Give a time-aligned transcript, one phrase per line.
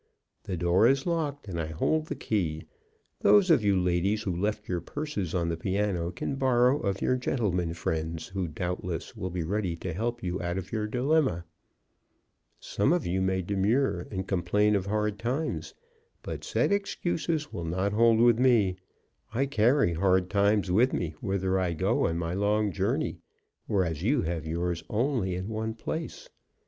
[0.45, 2.65] The door is locked, and I hold the key.
[3.19, 7.15] Those of you ladies who left your purses on the piano can borrow of your
[7.17, 11.45] gentlemen friends, who, doubtless, will be ready to help you out of your dilemma.
[12.59, 15.75] Some of you may demur, and complain of hard times,
[16.23, 18.77] but said excuses will not hold with me;
[19.35, 23.19] I carry hard times with me whither I go on my long journey,
[23.67, 26.27] whereas you have yours only in one place.